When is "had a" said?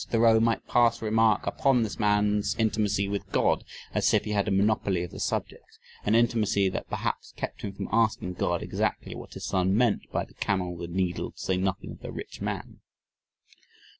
4.31-4.51